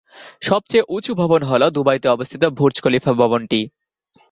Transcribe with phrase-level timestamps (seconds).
[0.41, 3.59] সবচেয়ে উঁচু ভবন হলো দুবাইতে অবস্থিত ‘বুর্জ খলিফা’ ভবনটি।